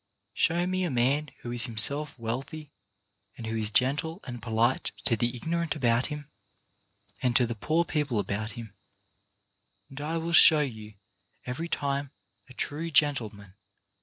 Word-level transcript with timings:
Show 0.33 0.65
me 0.65 0.83
a 0.83 0.89
man 0.89 1.29
who 1.41 1.51
is 1.51 1.67
himself 1.67 2.17
wealthy, 2.17 2.71
and 3.37 3.45
who 3.45 3.55
is 3.55 3.69
gentle 3.69 4.19
i 4.23 4.31
4 4.31 4.31
4 4.31 4.31
CHARACTER 4.31 4.31
BUILDING 4.31 4.33
and 4.33 4.41
polite 4.41 4.91
to 5.05 5.15
the 5.15 5.35
ignorant 5.35 5.75
about 5.75 6.05
him, 6.07 6.27
and 7.21 7.35
to 7.35 7.45
the 7.45 7.53
poor 7.53 7.85
people 7.85 8.17
about 8.17 8.53
him, 8.53 8.73
and 9.89 10.01
I 10.01 10.17
will 10.17 10.33
show 10.33 10.61
you 10.61 10.95
every 11.45 11.67
time 11.69 12.09
a 12.49 12.53
true 12.55 12.89
gentleman. 12.89 13.53